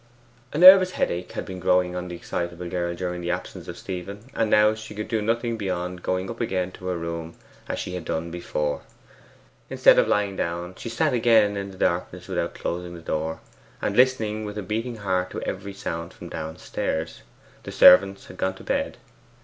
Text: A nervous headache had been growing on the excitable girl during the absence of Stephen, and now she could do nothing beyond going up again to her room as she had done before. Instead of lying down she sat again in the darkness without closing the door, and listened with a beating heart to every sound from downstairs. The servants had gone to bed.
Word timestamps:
A 0.51 0.57
nervous 0.57 0.93
headache 0.93 1.33
had 1.33 1.45
been 1.45 1.59
growing 1.59 1.95
on 1.95 2.07
the 2.07 2.15
excitable 2.15 2.67
girl 2.67 2.95
during 2.95 3.21
the 3.21 3.29
absence 3.29 3.67
of 3.67 3.77
Stephen, 3.77 4.21
and 4.33 4.49
now 4.49 4.73
she 4.73 4.95
could 4.95 5.07
do 5.07 5.21
nothing 5.21 5.57
beyond 5.57 6.01
going 6.01 6.27
up 6.27 6.41
again 6.41 6.71
to 6.71 6.87
her 6.87 6.97
room 6.97 7.35
as 7.69 7.77
she 7.77 7.93
had 7.93 8.03
done 8.03 8.31
before. 8.31 8.81
Instead 9.69 9.99
of 9.99 10.07
lying 10.07 10.35
down 10.35 10.73
she 10.73 10.89
sat 10.89 11.13
again 11.13 11.55
in 11.55 11.69
the 11.69 11.77
darkness 11.77 12.27
without 12.27 12.55
closing 12.55 12.95
the 12.95 12.99
door, 12.99 13.41
and 13.79 13.95
listened 13.95 14.47
with 14.47 14.57
a 14.57 14.63
beating 14.63 14.95
heart 14.95 15.29
to 15.29 15.41
every 15.43 15.71
sound 15.75 16.13
from 16.13 16.29
downstairs. 16.29 17.21
The 17.61 17.71
servants 17.71 18.25
had 18.25 18.37
gone 18.37 18.55
to 18.55 18.63
bed. 18.63 18.97